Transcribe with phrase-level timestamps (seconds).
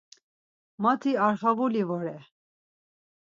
[0.83, 2.17] Mati Arxavuli vore.